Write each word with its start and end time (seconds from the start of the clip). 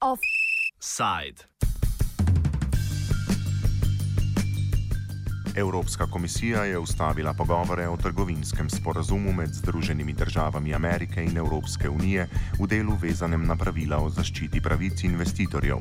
Offside. 0.00 1.44
Evropska 5.56 6.06
komisija 6.06 6.64
je 6.64 6.78
ustavila 6.78 7.34
pogovore 7.34 7.88
o 7.88 7.96
trgovinskem 7.96 8.70
sporazumu 8.70 9.32
med 9.32 9.54
Združenimi 9.54 10.12
državami 10.12 10.74
Amerike 10.74 11.24
in 11.24 11.36
Evropske 11.36 11.88
unije 11.88 12.28
v 12.60 12.66
delu 12.66 12.92
vezanem 13.00 13.46
na 13.46 13.56
pravila 13.56 13.96
o 13.96 14.10
zaščiti 14.10 14.60
pravic 14.60 15.04
investitorjev. 15.04 15.78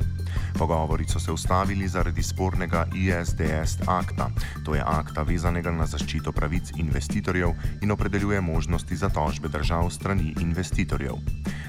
Pogovori 0.58 1.08
so 1.08 1.20
se 1.20 1.32
ustavili 1.32 1.88
zaradi 1.88 2.24
spornega 2.24 2.86
ISDS 2.96 3.84
akta, 3.88 4.30
to 4.66 4.76
je 4.76 4.84
akta 4.86 5.24
vezanega 5.24 5.72
na 5.72 5.86
zaščito 5.86 6.32
pravic 6.32 6.72
investitorjev 6.78 7.52
in 7.82 7.92
opredeljuje 7.92 8.42
možnosti 8.42 8.96
za 8.96 9.10
tožbe 9.10 9.48
držav 9.48 9.90
strani 9.90 10.36
investitorjev. 10.42 11.20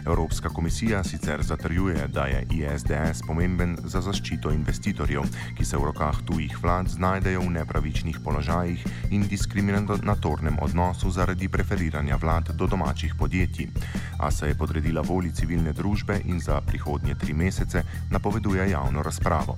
Evropska 0.07 0.49
komisija 0.49 1.05
sicer 1.05 1.43
zatrjuje, 1.43 2.09
da 2.09 2.27
je 2.27 2.47
ISDS 2.51 3.27
pomemben 3.27 3.77
za 3.85 4.01
zaščito 4.01 4.51
investitorjev, 4.51 5.23
ki 5.59 5.65
se 5.65 5.77
v 5.77 5.85
rokah 5.91 6.23
tujih 6.27 6.63
vlad 6.63 6.89
znajdejo 6.89 7.41
v 7.41 7.51
nepravičnih 7.97 8.21
položajih 8.25 8.85
in 9.11 9.25
diskriminatornem 9.29 10.59
odnosu 10.61 11.11
zaradi 11.11 11.49
preferiranja 11.49 12.17
vlad 12.17 12.51
do 12.55 12.67
domačih 12.67 13.15
podjetij. 13.19 13.69
A 14.21 14.31
se 14.31 14.49
je 14.49 14.55
podredila 14.55 15.01
volji 15.01 15.33
civilne 15.33 15.73
družbe 15.73 16.21
in 16.25 16.41
za 16.41 16.61
prihodnje 16.61 17.15
tri 17.15 17.33
mesece 17.33 17.83
napoveduje 18.11 18.71
javno 18.71 19.03
razpravo. 19.03 19.57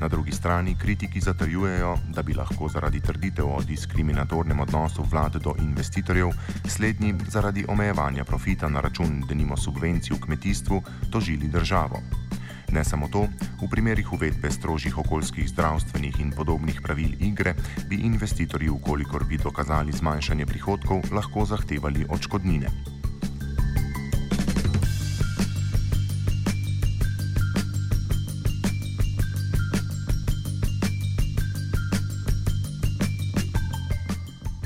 Na 0.00 0.08
drugi 0.08 0.32
strani 0.32 0.74
kritiki 0.74 1.20
zatrjujejo, 1.20 1.96
da 2.14 2.22
bi 2.22 2.34
lahko 2.34 2.68
zaradi 2.68 3.00
trditev 3.00 3.46
o 3.46 3.62
diskriminatornem 3.62 4.60
odnosu 4.60 5.02
vlad 5.02 5.36
do 5.42 5.54
investitorjev 5.58 6.30
slednji 6.66 7.14
zaradi 7.28 7.64
omejevanja 7.68 8.24
profita 8.24 8.68
na 8.68 8.80
račun 8.80 9.22
denimo 9.28 9.56
subvencij 9.56 10.16
v 10.16 10.20
kmetijstvu 10.20 10.82
tožili 11.10 11.48
državo. 11.48 12.27
Ne 12.72 12.84
samo 12.84 13.08
to, 13.08 13.24
v 13.62 13.68
primerih 13.70 14.12
uvedbe 14.12 14.50
strožjih 14.50 14.98
okoljskih, 14.98 15.48
zdravstvenih 15.48 16.20
in 16.20 16.30
podobnih 16.36 16.82
pravil 16.84 17.16
igre 17.20 17.54
bi 17.88 18.04
investitorji, 18.04 18.68
ukolikor 18.68 19.24
bi 19.24 19.40
dokazali 19.40 19.92
zmanjšanje 19.92 20.46
prihodkov, 20.46 21.08
lahko 21.12 21.48
zahtevali 21.48 22.04
odškodnine. 22.08 22.97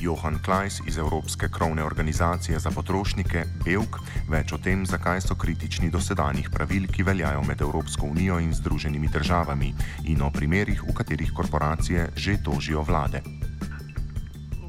Johan 0.02 0.38
Klajs 0.44 0.80
iz 0.86 0.98
Evropske 0.98 1.48
krovne 1.48 1.84
organizacije 1.84 2.58
za 2.58 2.70
potrošnike 2.70 3.44
BEUK 3.64 3.98
več 4.30 4.52
o 4.52 4.58
tem, 4.58 4.82
zakaj 4.86 5.20
so 5.22 5.36
kritični 5.38 5.90
do 5.94 6.00
sedanjih 6.02 6.50
pravil, 6.50 6.88
ki 6.90 7.06
veljajo 7.06 7.44
med 7.46 7.62
Evropsko 7.62 8.10
unijo 8.10 8.40
in 8.42 8.50
Združenimi 8.54 9.08
državami 9.12 9.70
in 10.10 10.22
o 10.22 10.30
primerih, 10.30 10.82
v 10.82 10.94
katerih 10.98 11.30
korporacije 11.36 12.08
že 12.16 12.36
tožijo 12.44 12.82
vlade. 12.82 13.22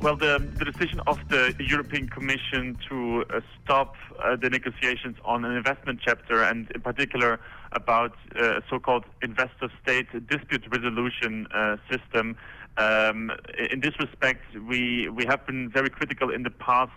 Well, 0.03 0.17
the, 0.17 0.35
the, 0.59 0.65
decision 0.65 0.99
of 1.07 1.17
the 1.29 1.55
European 1.59 2.09
Commission 2.09 2.77
to 2.89 3.23
uh, 3.23 3.39
stop 3.63 3.95
uh, 3.95 4.35
the 4.35 4.49
negotiations 4.49 5.15
on 5.23 5.45
an 5.45 5.55
investment 5.55 6.01
chapter 6.03 6.43
and, 6.43 6.69
in 6.75 6.81
particular, 6.81 7.39
about 7.71 8.11
uh, 8.35 8.59
so 8.69 8.79
called 8.79 9.05
investor 9.21 9.71
state 9.81 10.09
dispute 10.27 10.67
resolution 10.69 11.47
uh, 11.55 11.77
system 11.89 12.35
Um, 12.77 13.31
in 13.71 13.81
this 13.81 13.93
respect, 13.99 14.41
we, 14.67 15.09
we 15.09 15.25
have 15.25 15.45
been 15.45 15.69
very 15.69 15.89
critical 15.89 16.31
in 16.31 16.43
the 16.43 16.49
past 16.49 16.91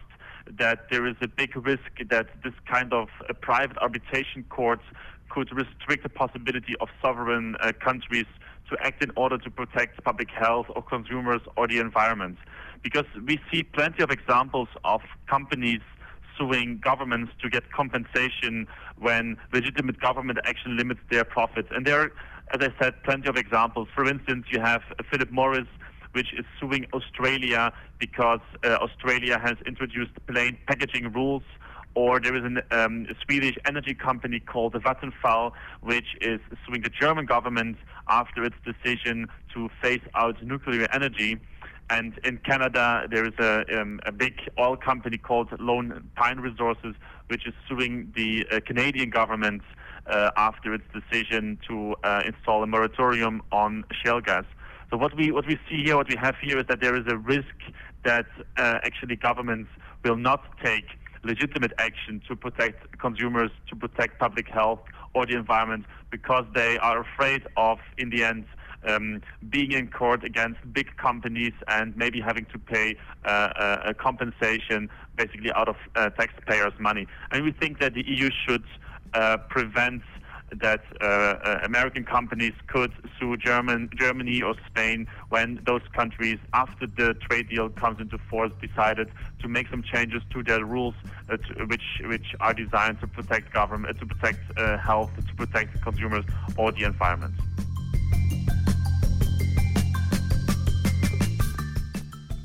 that 0.58 0.86
there 0.90 1.06
is 1.06 1.16
a 1.20 1.28
big 1.28 1.56
risk 1.56 1.90
that 2.08 2.28
this 2.42 2.54
kind 2.70 2.92
of 2.92 3.08
uh, 3.28 3.32
private 3.34 3.76
arbitration 3.78 4.44
court 4.48 4.80
could 5.28 5.50
restrict 5.52 6.02
the 6.02 6.08
possibility 6.08 6.74
of 6.80 6.88
sovereign 7.02 7.56
uh, 7.60 7.72
countries 7.84 8.26
to 8.70 8.76
act 8.80 9.02
in 9.02 9.10
order 9.16 9.38
to 9.38 9.50
protect 9.50 10.02
public 10.04 10.30
health 10.30 10.66
or 10.74 10.82
consumers 10.82 11.40
or 11.56 11.68
the 11.68 11.78
environment. 11.78 12.38
Because 12.82 13.06
we 13.26 13.38
see 13.50 13.62
plenty 13.62 14.02
of 14.02 14.10
examples 14.10 14.68
of 14.84 15.02
companies 15.28 15.80
suing 16.38 16.78
governments 16.82 17.32
to 17.42 17.48
get 17.48 17.70
compensation 17.72 18.66
when 18.98 19.36
legitimate 19.52 20.00
government 20.00 20.38
action 20.44 20.76
limits 20.76 21.00
their 21.10 21.24
profits. 21.24 21.68
And 21.70 21.86
there 21.86 22.12
as 22.52 22.60
I 22.60 22.72
said, 22.80 23.02
plenty 23.02 23.28
of 23.28 23.36
examples. 23.36 23.88
For 23.94 24.08
instance, 24.08 24.46
you 24.50 24.60
have 24.60 24.82
Philip 25.10 25.30
Morris, 25.30 25.66
which 26.12 26.32
is 26.32 26.44
suing 26.60 26.86
Australia 26.94 27.72
because 27.98 28.40
uh, 28.64 28.68
Australia 28.80 29.38
has 29.38 29.56
introduced 29.66 30.12
plain 30.26 30.56
packaging 30.66 31.12
rules. 31.12 31.42
Or 31.94 32.20
there 32.20 32.36
is 32.36 32.44
um, 32.72 33.06
a 33.08 33.14
Swedish 33.24 33.56
energy 33.64 33.94
company 33.94 34.38
called 34.38 34.74
the 34.74 34.80
Vattenfall, 34.80 35.52
which 35.80 36.14
is 36.20 36.40
suing 36.66 36.82
the 36.82 36.90
German 36.90 37.24
government 37.24 37.78
after 38.06 38.44
its 38.44 38.56
decision 38.64 39.26
to 39.54 39.70
phase 39.80 40.02
out 40.14 40.42
nuclear 40.42 40.86
energy. 40.92 41.38
And 41.88 42.18
in 42.24 42.38
Canada, 42.38 43.06
there 43.10 43.24
is 43.24 43.32
a, 43.38 43.80
um, 43.80 44.00
a 44.04 44.12
big 44.12 44.34
oil 44.58 44.76
company 44.76 45.16
called 45.16 45.48
Lone 45.58 46.10
Pine 46.16 46.40
Resources, 46.40 46.94
which 47.28 47.46
is 47.46 47.54
suing 47.68 48.12
the 48.14 48.46
uh, 48.50 48.60
Canadian 48.66 49.08
government 49.08 49.62
uh, 50.08 50.30
after 50.36 50.74
its 50.74 50.84
decision 50.92 51.58
to 51.68 51.94
uh, 52.04 52.22
install 52.24 52.62
a 52.62 52.66
moratorium 52.66 53.42
on 53.52 53.84
shale 54.02 54.20
gas. 54.20 54.44
So 54.90 54.96
what 54.96 55.16
we 55.16 55.32
what 55.32 55.46
we 55.46 55.58
see 55.68 55.82
here, 55.82 55.96
what 55.96 56.08
we 56.08 56.16
have 56.16 56.36
here, 56.40 56.58
is 56.58 56.66
that 56.68 56.80
there 56.80 56.96
is 56.96 57.04
a 57.08 57.16
risk 57.16 57.56
that 58.04 58.26
uh, 58.56 58.78
actually 58.84 59.16
governments 59.16 59.70
will 60.04 60.16
not 60.16 60.44
take 60.64 60.86
legitimate 61.24 61.72
action 61.78 62.22
to 62.28 62.36
protect 62.36 62.98
consumers, 62.98 63.50
to 63.68 63.74
protect 63.74 64.18
public 64.20 64.48
health 64.48 64.78
or 65.14 65.26
the 65.26 65.34
environment, 65.34 65.84
because 66.10 66.44
they 66.54 66.78
are 66.78 67.00
afraid 67.00 67.42
of, 67.56 67.78
in 67.98 68.10
the 68.10 68.22
end, 68.22 68.46
um, 68.86 69.20
being 69.50 69.72
in 69.72 69.88
court 69.88 70.22
against 70.22 70.60
big 70.72 70.96
companies 70.96 71.52
and 71.68 71.96
maybe 71.96 72.20
having 72.20 72.46
to 72.46 72.58
pay 72.58 72.96
uh, 73.24 73.78
a 73.84 73.94
compensation 73.94 74.88
basically 75.16 75.50
out 75.52 75.68
of 75.68 75.76
uh, 75.96 76.10
taxpayers' 76.10 76.78
money. 76.78 77.06
And 77.30 77.44
we 77.44 77.52
think 77.52 77.80
that 77.80 77.94
the 77.94 78.04
EU 78.06 78.30
should 78.46 78.64
uh, 79.14 79.38
prevent 79.48 80.02
that 80.52 80.80
uh, 81.00 81.04
uh, 81.04 81.60
American 81.64 82.04
companies 82.04 82.52
could 82.68 82.92
sue 83.18 83.36
German, 83.36 83.90
Germany 83.98 84.42
or 84.42 84.54
Spain 84.66 85.06
when 85.28 85.60
those 85.66 85.82
countries, 85.92 86.38
after 86.52 86.86
the 86.86 87.14
trade 87.14 87.48
deal 87.48 87.68
comes 87.68 88.00
into 88.00 88.18
force, 88.18 88.52
decided 88.60 89.10
to 89.40 89.48
make 89.48 89.68
some 89.68 89.82
changes 89.82 90.22
to 90.30 90.42
their 90.42 90.64
rules, 90.64 90.94
uh, 91.28 91.36
to, 91.36 91.64
which 91.66 92.00
which 92.04 92.34
are 92.40 92.54
designed 92.54 93.00
to 93.00 93.06
protect 93.06 93.52
government, 93.52 93.98
to 93.98 94.06
protect 94.06 94.40
uh, 94.56 94.78
health, 94.78 95.10
to 95.16 95.34
protect 95.34 95.80
consumers 95.82 96.24
or 96.56 96.72
the 96.72 96.84
environment. 96.84 97.34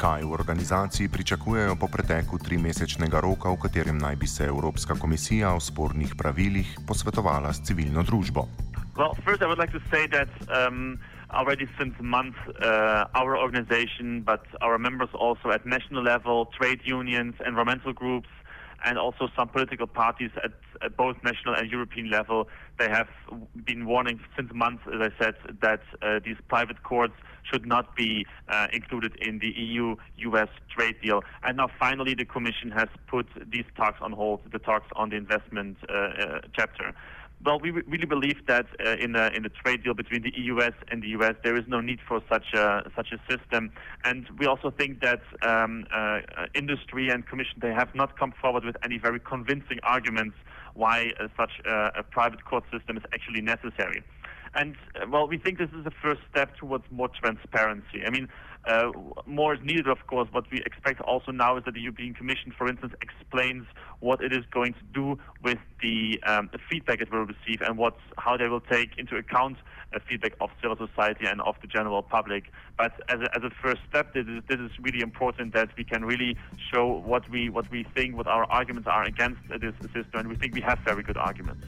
Kaj 0.02 0.24
v 0.26 0.34
organizaciji 0.34 1.14
pričakujejo 1.14 1.76
po 1.78 1.86
preteku 1.86 2.40
trimesečnega 2.42 3.22
roka, 3.22 3.54
v 3.54 3.62
katerem 3.62 3.98
naj 4.02 4.16
bi 4.16 4.28
se 4.28 4.50
Evropska 4.50 4.98
komisija 4.98 5.54
o 5.54 5.60
spornih 5.60 6.16
pravilih 6.18 6.66
posvetovala 6.88 7.54
s 7.54 7.62
civilno 7.62 8.02
družbo. 8.04 8.48
Well, 8.98 9.14
first, 9.26 9.42
I 9.42 9.46
would 9.46 9.62
like 9.62 9.74
to 9.78 9.84
say 9.94 10.10
that 10.10 10.32
um, 10.50 10.98
already 11.30 11.70
since 11.78 11.94
months, 12.02 12.42
uh, 12.50 13.20
our 13.20 13.38
organization, 13.38 14.26
but 14.26 14.42
our 14.66 14.78
members 14.78 15.10
also 15.14 15.54
at 15.54 15.66
national 15.66 16.04
level, 16.04 16.50
trade 16.58 16.82
unions, 16.84 17.36
environmental 17.46 17.94
groups, 17.94 18.30
and 18.86 18.98
also 18.98 19.30
some 19.36 19.48
political 19.48 19.88
parties 19.88 20.32
at, 20.44 20.52
at, 20.82 20.98
both 20.98 21.18
national 21.24 21.56
and 21.56 21.70
European 21.72 22.10
level, 22.10 22.48
they 22.80 22.90
have 22.90 23.08
been 23.66 23.86
warning 23.86 24.20
since 24.36 24.52
months, 24.54 24.84
as 24.94 25.02
I 25.02 25.24
said, 25.24 25.36
that 25.62 25.82
uh, 26.02 26.20
these 26.24 26.38
private 26.48 26.84
courts 26.84 27.14
should 27.44 27.66
not 27.66 27.96
be 27.96 28.26
uh, 28.50 28.68
included 28.74 29.16
in 29.18 29.40
the 29.40 29.50
EU-US 29.50 30.50
trade 30.76 30.96
deal. 31.02 31.24
And 31.44 31.58
now 31.58 31.70
finally 31.80 32.14
the 32.14 32.26
Commission 32.26 32.72
has 32.72 32.88
put 33.08 33.28
these 33.52 33.66
talks 33.76 34.00
on 34.02 34.12
hold, 34.12 34.42
the 34.52 34.60
talks 34.60 34.88
on 34.96 35.10
the 35.10 35.16
investment 35.16 35.78
uh, 35.90 35.94
uh 35.94 36.42
chapter. 36.54 36.94
Well, 37.44 37.60
we 37.60 37.72
really 37.72 38.06
believe 38.06 38.46
that 38.48 38.68
uh, 38.86 38.98
in, 39.00 39.16
a, 39.16 39.32
in 39.36 39.42
the 39.42 39.50
trade 39.50 39.84
deal 39.84 39.96
between 39.96 40.22
the 40.22 40.32
EU.S. 40.36 40.74
and 40.92 41.02
the 41.02 41.08
U.S., 41.10 41.34
there 41.44 41.58
is 41.58 41.64
no 41.68 41.82
need 41.82 42.00
for 42.08 42.22
such 42.30 42.54
a 42.54 42.84
such 42.96 43.12
a 43.12 43.20
system, 43.32 43.72
and 44.04 44.28
we 44.38 44.46
also 44.46 44.70
think 44.70 45.02
that 45.02 45.22
um, 45.42 45.86
uh, 45.92 46.20
industry 46.54 47.10
and 47.10 47.26
Commission 47.26 47.58
they 47.60 47.74
have 47.74 47.96
not 47.96 48.18
come 48.18 48.32
forward 48.40 48.64
with 48.64 48.76
any 48.84 49.00
very 49.00 49.20
convincing 49.20 49.80
arguments 49.82 50.36
why 50.76 51.12
uh, 51.20 51.28
such 51.36 51.52
a 51.66 52.04
private 52.04 52.46
court 52.46 52.64
system 52.72 52.96
is 52.96 53.04
actually 53.12 53.42
necessary. 53.42 54.04
And 54.54 54.76
uh, 54.96 55.06
well, 55.10 55.28
we 55.28 55.38
think 55.38 55.58
this 55.58 55.70
is 55.70 55.84
the 55.84 55.92
first 55.92 56.22
step 56.30 56.56
towards 56.58 56.84
more 56.92 57.08
transparency. 57.08 58.04
I 58.06 58.10
mean, 58.10 58.28
uh, 58.66 58.92
more 59.26 59.56
is 59.56 59.62
needed, 59.64 59.88
of 59.88 60.06
course. 60.08 60.28
What 60.32 60.46
we 60.52 60.62
expect 60.66 61.02
also 61.02 61.32
now 61.32 61.58
is 61.58 61.64
that 61.66 61.74
the 61.74 61.82
European 61.82 62.14
Commission, 62.14 62.54
for 62.56 62.68
instance, 62.68 62.94
explains 63.02 63.66
what 64.02 64.22
it 64.22 64.32
is 64.32 64.44
going 64.52 64.74
to 64.74 64.84
do 64.94 65.20
with 65.42 65.58
the, 65.82 66.22
um, 66.28 66.50
the 66.52 66.60
feedback 66.70 67.02
it 67.02 67.12
will 67.12 67.26
receive 67.26 67.62
and 67.62 67.78
what 67.78 67.96
how 68.18 68.38
they 68.38 68.48
will 68.48 68.62
take 68.62 68.98
into 68.98 69.16
account 69.16 69.58
uh, 69.94 70.00
feedback 70.08 70.34
of 70.42 70.52
civil 70.62 70.78
society 70.78 71.26
and 71.26 71.42
of 71.42 71.56
the 71.62 71.68
general 71.68 72.04
public. 72.04 72.52
But 72.78 72.94
as 73.10 73.20
a, 73.22 73.36
as 73.36 73.44
a 73.44 73.50
first 73.64 73.82
step, 73.90 74.14
this 74.14 74.28
is, 74.28 74.44
this 74.48 74.60
is 74.60 74.72
really 74.80 75.02
important 75.02 75.54
that 75.54 75.70
we 75.78 75.84
can 75.84 76.06
really 76.06 76.38
show 76.72 77.02
what 77.06 77.28
we 77.30 77.50
what 77.50 77.72
we 77.72 77.86
think, 77.96 78.16
what 78.16 78.28
our 78.28 78.46
arguments 78.46 78.88
are 78.88 79.04
against 79.04 79.40
this 79.50 79.74
system, 79.86 80.20
and 80.20 80.28
we 80.28 80.36
think 80.36 80.54
we 80.54 80.62
have 80.62 80.80
very 80.80 81.04
good 81.04 81.18
arguments. 81.18 81.66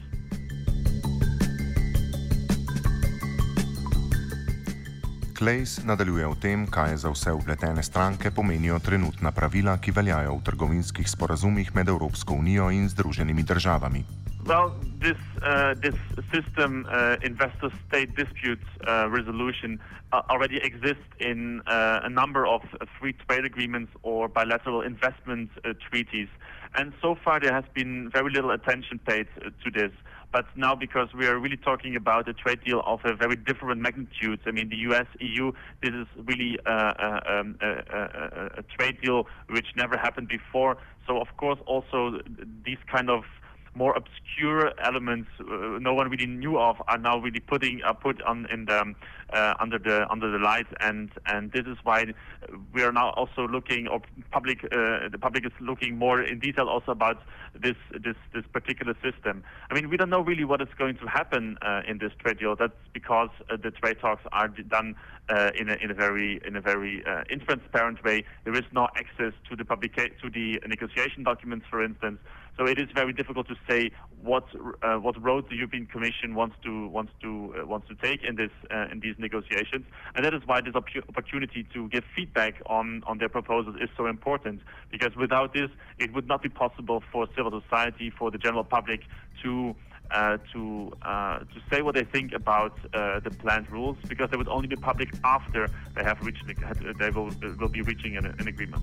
Klejs 5.34 5.82
nadaljuje 5.84 6.26
o 6.26 6.34
tem, 6.38 6.66
kaj 6.70 6.96
za 7.02 7.10
vse 7.10 7.32
upletene 7.34 7.82
stranke 7.82 8.30
pomenijo 8.30 8.78
trenutna 8.78 9.32
pravila, 9.34 9.74
ki 9.82 9.90
veljajo 9.90 10.36
v 10.36 10.44
trgovinskih 10.46 11.10
sporazumih 11.10 11.74
med 11.74 11.88
Evropsko 11.90 12.34
unijo 12.38 12.70
in 12.70 12.86
Združenimi 12.88 13.42
državami. 13.42 14.04
Well, 14.46 14.70
this 15.00 15.18
uh, 15.42 15.74
this 15.80 15.98
system, 16.30 16.86
uh, 16.86 17.16
investor 17.24 17.72
state 17.88 18.14
dispute 18.14 18.62
uh, 18.86 19.10
resolution, 19.10 19.80
uh, 20.12 20.22
already 20.30 20.58
exists 20.62 21.10
in 21.18 21.62
uh, 21.66 22.06
a 22.08 22.10
number 22.10 22.46
of 22.46 22.62
free 23.00 23.14
trade 23.26 23.44
agreements 23.44 23.90
or 24.02 24.28
bilateral 24.28 24.82
investment 24.82 25.50
uh, 25.64 25.72
treaties, 25.90 26.28
and 26.78 26.92
so 27.02 27.16
far 27.24 27.40
there 27.40 27.54
has 27.54 27.64
been 27.74 28.10
very 28.12 28.30
little 28.30 28.52
attention 28.52 29.00
paid 29.00 29.26
to 29.64 29.70
this. 29.70 29.90
But 30.34 30.46
now, 30.56 30.74
because 30.74 31.14
we 31.16 31.28
are 31.28 31.38
really 31.38 31.56
talking 31.56 31.94
about 31.94 32.28
a 32.28 32.32
trade 32.32 32.58
deal 32.66 32.82
of 32.84 32.98
a 33.04 33.14
very 33.14 33.36
different 33.36 33.80
magnitude, 33.80 34.40
I 34.44 34.50
mean, 34.50 34.68
the 34.68 34.78
US, 34.88 35.06
EU, 35.20 35.52
this 35.80 35.92
is 35.94 36.08
really 36.16 36.58
um, 36.66 37.56
a, 37.62 37.68
a, 37.68 38.50
a 38.58 38.62
trade 38.76 39.00
deal 39.00 39.28
which 39.48 39.68
never 39.76 39.96
happened 39.96 40.26
before. 40.26 40.76
So, 41.06 41.20
of 41.20 41.28
course, 41.36 41.60
also 41.66 42.18
these 42.64 42.82
kind 42.90 43.10
of 43.10 43.22
more 43.74 43.94
obscure 43.96 44.72
elements 44.82 45.28
uh, 45.40 45.78
no 45.80 45.94
one 45.94 46.08
really 46.08 46.26
knew 46.26 46.58
of 46.58 46.80
are 46.88 46.98
now 46.98 47.18
really 47.18 47.40
putting 47.40 47.82
are 47.82 47.94
put 47.94 48.22
on 48.22 48.46
in 48.52 48.66
the 48.66 48.94
uh, 49.32 49.54
under 49.60 49.78
the 49.78 50.10
under 50.10 50.30
the 50.30 50.38
lights. 50.38 50.68
And 50.80 51.10
and 51.26 51.52
this 51.52 51.66
is 51.66 51.76
why 51.82 52.14
we 52.72 52.82
are 52.82 52.92
now 52.92 53.10
also 53.10 53.48
looking 53.48 53.88
or 53.88 54.00
public 54.30 54.64
uh, 54.64 55.08
the 55.10 55.18
public 55.20 55.44
is 55.44 55.52
looking 55.60 55.98
more 55.98 56.22
in 56.22 56.38
detail 56.38 56.68
also 56.68 56.92
about 56.92 57.22
this 57.54 57.76
this 57.92 58.16
this 58.32 58.44
particular 58.52 58.94
system. 59.02 59.42
I 59.70 59.74
mean 59.74 59.90
we 59.90 59.96
don't 59.96 60.10
know 60.10 60.20
really 60.20 60.44
what 60.44 60.60
is 60.60 60.68
going 60.78 60.96
to 60.98 61.06
happen 61.06 61.56
uh, 61.62 61.82
in 61.88 61.98
this 61.98 62.12
trade 62.20 62.38
deal. 62.38 62.56
That's 62.56 62.72
because 62.92 63.30
uh, 63.50 63.56
the 63.56 63.70
trade 63.70 63.98
talks 64.00 64.22
are 64.32 64.48
done 64.48 64.94
uh, 65.28 65.50
in 65.58 65.68
a 65.68 65.74
in 65.74 65.90
a 65.90 65.94
very 65.94 66.40
in 66.46 66.56
a 66.56 66.60
very 66.60 67.02
intransparent 67.30 68.04
way. 68.04 68.24
There 68.44 68.54
is 68.54 68.64
no 68.72 68.88
access 68.96 69.32
to 69.48 69.56
the 69.56 69.64
public 69.64 69.94
to 69.96 70.30
the 70.30 70.60
negotiation 70.66 71.22
documents 71.24 71.66
for 71.70 71.84
instance 71.84 72.18
so 72.56 72.66
it 72.66 72.78
is 72.78 72.88
very 72.94 73.12
difficult 73.12 73.48
to 73.48 73.56
say 73.68 73.90
what 74.22 74.44
uh, 74.82 74.94
what 74.96 75.20
road 75.22 75.48
the 75.50 75.56
European 75.56 75.86
Commission 75.86 76.34
wants 76.34 76.56
to 76.62 76.88
wants 76.88 77.12
to 77.20 77.54
uh, 77.58 77.66
wants 77.66 77.88
to 77.88 77.94
take 77.96 78.22
in 78.22 78.36
this 78.36 78.50
uh, 78.70 78.86
in 78.92 79.00
these 79.00 79.16
negotiations, 79.18 79.84
and 80.14 80.24
that 80.24 80.34
is 80.34 80.42
why 80.46 80.60
this 80.60 80.74
op 80.74 80.86
opportunity 81.08 81.66
to 81.74 81.88
give 81.88 82.04
feedback 82.16 82.54
on 82.66 83.02
on 83.06 83.18
their 83.18 83.28
proposals 83.28 83.76
is 83.80 83.90
so 83.96 84.06
important. 84.06 84.60
Because 84.90 85.14
without 85.16 85.52
this, 85.52 85.70
it 85.98 86.12
would 86.14 86.28
not 86.28 86.42
be 86.42 86.48
possible 86.48 87.02
for 87.10 87.26
civil 87.36 87.60
society, 87.62 88.10
for 88.10 88.30
the 88.30 88.38
general 88.38 88.64
public, 88.64 89.00
to 89.42 89.74
uh, 90.10 90.38
to 90.52 90.92
uh, 91.02 91.38
to 91.38 91.58
say 91.70 91.82
what 91.82 91.94
they 91.94 92.04
think 92.04 92.32
about 92.32 92.78
uh, 92.94 93.20
the 93.20 93.30
planned 93.30 93.70
rules, 93.70 93.96
because 94.08 94.30
they 94.30 94.36
would 94.36 94.48
only 94.48 94.68
be 94.68 94.76
public 94.76 95.08
after 95.24 95.68
they 95.94 96.04
have 96.04 96.20
reached 96.24 96.44
they 96.98 97.10
will 97.10 97.30
will 97.58 97.68
be 97.68 97.82
reaching 97.82 98.16
an, 98.16 98.26
an 98.26 98.48
agreement. 98.48 98.82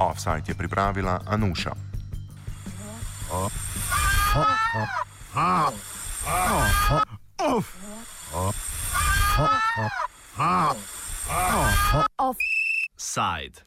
Offside 0.00 0.42
je 0.48 0.54
pripravila 0.54 1.20
Anuša. 1.26 1.72
Offside. 12.18 13.54